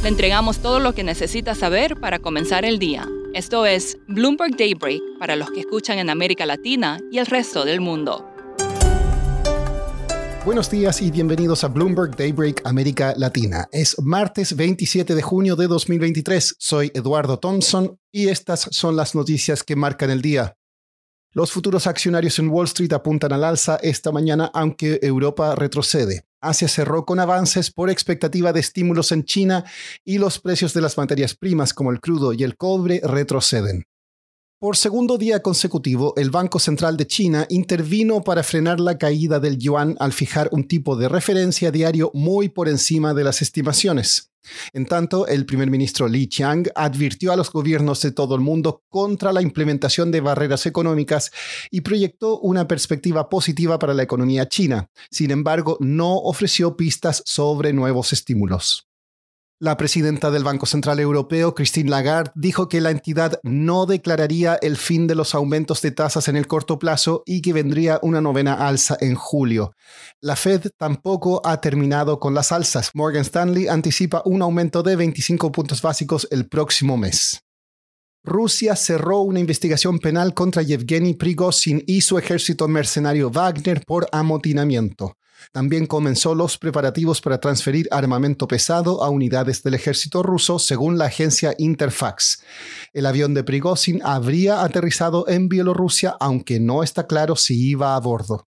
[0.00, 3.08] Le entregamos todo lo que necesita saber para comenzar el día.
[3.34, 7.80] Esto es Bloomberg Daybreak para los que escuchan en América Latina y el resto del
[7.80, 8.24] mundo.
[10.44, 13.68] Buenos días y bienvenidos a Bloomberg Daybreak América Latina.
[13.72, 16.54] Es martes 27 de junio de 2023.
[16.60, 20.54] Soy Eduardo Thompson y estas son las noticias que marcan el día.
[21.32, 26.27] Los futuros accionarios en Wall Street apuntan al alza esta mañana, aunque Europa retrocede.
[26.40, 29.64] Asia cerró con avances por expectativa de estímulos en China
[30.04, 33.84] y los precios de las materias primas como el crudo y el cobre retroceden.
[34.60, 39.56] Por segundo día consecutivo, el Banco Central de China intervino para frenar la caída del
[39.56, 44.32] yuan al fijar un tipo de referencia diario muy por encima de las estimaciones.
[44.72, 48.82] En tanto, el primer ministro Li Qiang advirtió a los gobiernos de todo el mundo
[48.88, 51.30] contra la implementación de barreras económicas
[51.70, 54.90] y proyectó una perspectiva positiva para la economía china.
[55.10, 58.87] Sin embargo, no ofreció pistas sobre nuevos estímulos.
[59.60, 64.76] La presidenta del Banco Central Europeo, Christine Lagarde, dijo que la entidad no declararía el
[64.76, 68.54] fin de los aumentos de tasas en el corto plazo y que vendría una novena
[68.68, 69.72] alza en julio.
[70.20, 72.90] La Fed tampoco ha terminado con las alzas.
[72.94, 77.40] Morgan Stanley anticipa un aumento de 25 puntos básicos el próximo mes.
[78.22, 85.16] Rusia cerró una investigación penal contra Yevgeny Prigozhin y su ejército mercenario Wagner por amotinamiento.
[85.52, 91.06] También comenzó los preparativos para transferir armamento pesado a unidades del ejército ruso, según la
[91.06, 92.42] agencia Interfax.
[92.92, 98.00] El avión de Prigozhin habría aterrizado en Bielorrusia, aunque no está claro si iba a
[98.00, 98.46] bordo.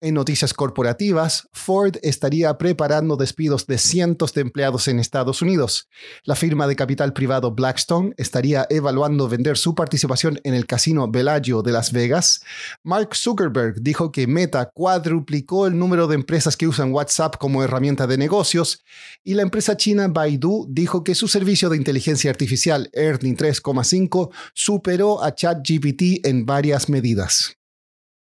[0.00, 5.88] En noticias corporativas, Ford estaría preparando despidos de cientos de empleados en Estados Unidos.
[6.22, 11.62] La firma de capital privado Blackstone estaría evaluando vender su participación en el casino Bellagio
[11.62, 12.42] de Las Vegas.
[12.84, 18.06] Mark Zuckerberg dijo que Meta cuadruplicó el número de empresas que usan WhatsApp como herramienta
[18.06, 18.84] de negocios.
[19.24, 25.24] Y la empresa china Baidu dijo que su servicio de inteligencia artificial Ernie 3,5 superó
[25.24, 27.57] a ChatGPT en varias medidas.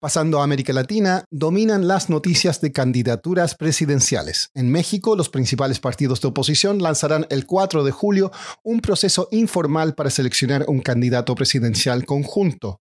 [0.06, 4.52] Pasando a América Latina, dominan las noticias de candidaturas presidenciales.
[4.54, 8.30] En México, los principales partidos de oposición lanzarán el 4 de julio
[8.62, 12.80] un proceso informal para seleccionar un candidato presidencial conjunto.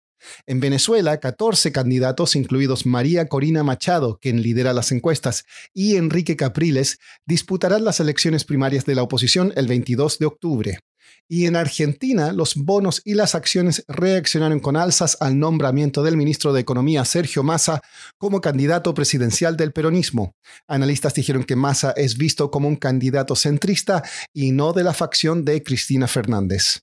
[0.48, 5.46] En Venezuela, 14 candidatos, incluidos María Corina Machado, quien lidera las encuestas,
[5.76, 10.80] y Enrique Capriles, disputarán las elecciones primarias de la oposición el 22 de octubre.
[11.27, 16.51] Y en Argentina, los bonos y las acciones reaccionaron con alzas al nombramiento del ministro
[16.51, 17.81] de Economía Sergio Massa
[18.17, 20.33] como candidato presidencial del peronismo.
[20.67, 25.45] Analistas dijeron que Massa es visto como un candidato centrista y no de la facción
[25.45, 26.81] de Cristina Fernández.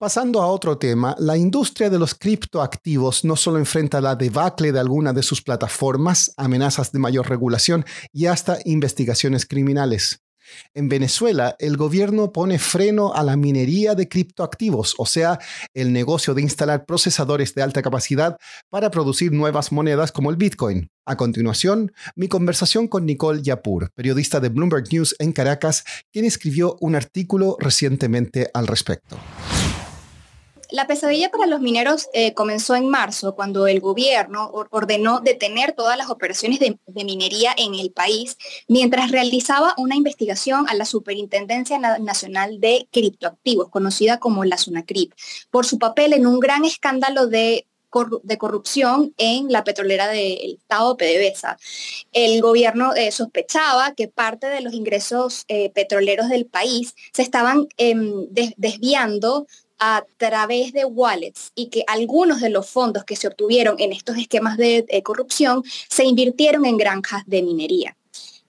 [0.00, 4.80] Pasando a otro tema, la industria de los criptoactivos no solo enfrenta la debacle de
[4.80, 10.22] alguna de sus plataformas, amenazas de mayor regulación y hasta investigaciones criminales.
[10.74, 15.38] En Venezuela, el gobierno pone freno a la minería de criptoactivos, o sea,
[15.74, 18.36] el negocio de instalar procesadores de alta capacidad
[18.68, 20.90] para producir nuevas monedas como el Bitcoin.
[21.06, 26.76] A continuación, mi conversación con Nicole Yapur, periodista de Bloomberg News en Caracas, quien escribió
[26.80, 29.18] un artículo recientemente al respecto.
[30.72, 35.98] La pesadilla para los mineros eh, comenzó en marzo, cuando el gobierno ordenó detener todas
[35.98, 38.36] las operaciones de, minería en el país,
[38.68, 45.12] mientras realizaba una investigación a la Superintendencia Nacional de Criptoactivos, conocida como la SUNACRIP,
[45.50, 47.66] por su papel en un gran escándalo de
[48.38, 51.58] corrupción en la petrolera del Estado PDVSA.
[52.12, 57.66] El gobierno eh, sospechaba que parte de los ingresos eh, petroleros del país se estaban
[57.76, 59.46] em, desviando
[59.80, 64.16] a través de wallets y que algunos de los fondos que se obtuvieron en estos
[64.18, 67.96] esquemas de, corrupción se invirtieron en granjas de minería.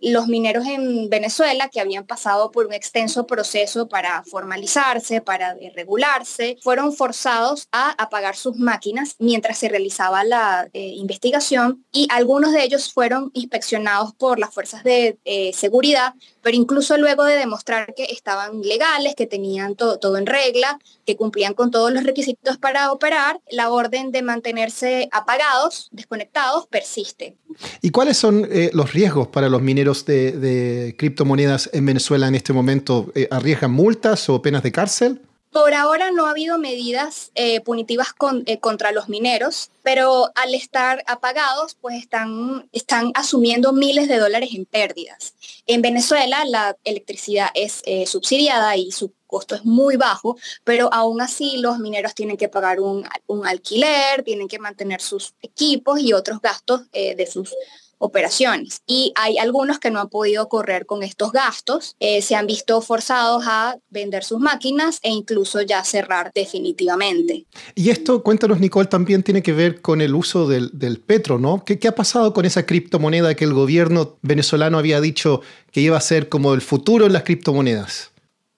[0.01, 6.57] Los mineros en Venezuela, que habían pasado por un extenso proceso para formalizarse, para regularse,
[6.61, 12.63] fueron forzados a apagar sus máquinas mientras se realizaba la eh, investigación y algunos de
[12.63, 18.05] ellos fueron inspeccionados por las fuerzas de eh, seguridad pero incluso luego de demostrar que
[18.05, 23.39] estaban legales, que tenían todo en regla, que cumplían con todos los requisitos para operar,
[23.51, 27.35] la orden de mantenerse apagados, desconectados, persiste.
[27.81, 32.53] ¿Y cuáles son eh, los riesgos para los mineros de, criptomonedas en Venezuela en este
[32.53, 33.11] momento?
[33.15, 35.21] Eh, ¿Arriesgan multas o penas de cárcel?
[35.51, 38.15] Por ahora no ha habido medidas eh, punitivas
[38.45, 44.51] eh, contra los mineros, pero al estar apagados, pues están, están asumiendo miles de dólares
[44.53, 45.33] en pérdidas.
[45.67, 51.19] En Venezuela la electricidad es eh, subsidiada y su costo es muy bajo, pero aún
[51.19, 53.05] así los mineros tienen que pagar un,
[53.45, 57.53] alquiler, tienen que mantener sus equipos y otros gastos de sus
[58.01, 58.81] operaciones.
[58.85, 62.81] Y hay algunos que no han podido correr con estos gastos, eh, se han visto
[62.81, 67.45] forzados a vender sus máquinas e incluso ya cerrar definitivamente.
[67.75, 70.71] Y esto, cuéntanos Nicole, también tiene que ver con el uso del,
[71.05, 71.63] petro, ¿no?
[71.63, 75.97] ¿Qué, ¿Qué ha pasado con esa criptomoneda que el gobierno venezolano había dicho que iba
[75.97, 78.11] a ser como el futuro en las criptomonedas?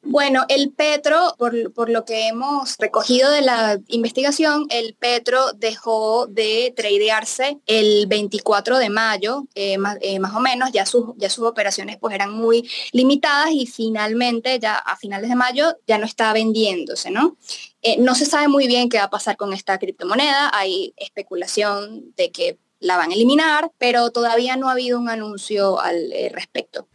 [0.06, 6.74] Bueno, el Petro, por, lo que hemos recogido de la investigación, el Petro dejó de
[6.76, 11.98] tradearse el 24 de mayo, eh, eh, más, o menos, ya sus, ya sus operaciones
[12.02, 17.10] pues eran muy limitadas y finalmente ya a finales de mayo ya no está vendiéndose,
[17.10, 17.38] ¿no?
[17.82, 22.14] Eh, no se sabe muy bien qué va a pasar con esta criptomoneda, hay especulación
[22.18, 26.90] de que la van a eliminar, pero todavía no ha habido un anuncio al respecto.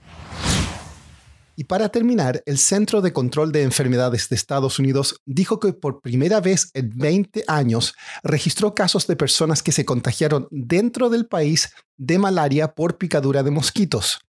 [1.58, 6.00] Y para terminar, el Centro de Control de Enfermedades de Estados Unidos dijo que por
[6.00, 11.72] primera vez en 20 años registró casos de personas que se contagiaron dentro del país
[11.96, 14.20] de malaria por picadura de mosquitos.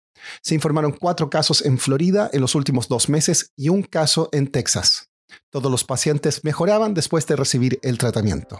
[0.41, 4.47] Se informaron cuatro casos en Florida en los últimos dos meses y un caso en
[4.47, 5.11] Texas.
[5.51, 8.59] Todos los pacientes mejoraban después de recibir el tratamiento.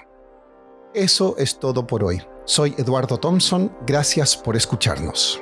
[0.93, 2.21] Eso es todo por hoy.
[2.45, 3.75] Soy Eduardo Thompson.
[3.87, 5.41] Gracias por escucharnos.